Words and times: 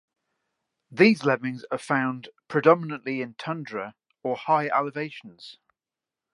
These 0.89 1.25
lemmings 1.25 1.63
are 1.69 1.77
found 1.77 2.29
predominantly 2.47 3.21
in 3.21 3.35
tundra 3.35 3.93
or 4.23 4.35
high 4.35 4.65
elevations. 4.65 5.59